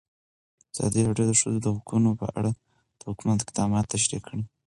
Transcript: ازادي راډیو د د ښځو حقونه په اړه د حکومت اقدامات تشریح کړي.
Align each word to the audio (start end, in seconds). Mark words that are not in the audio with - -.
ازادي 0.73 1.01
راډیو 1.07 1.25
د 1.27 1.31
د 1.37 1.39
ښځو 1.41 1.71
حقونه 1.77 2.09
په 2.19 2.27
اړه 2.37 2.51
د 2.99 3.01
حکومت 3.09 3.39
اقدامات 3.41 3.85
تشریح 3.93 4.19
کړي. 4.27 4.41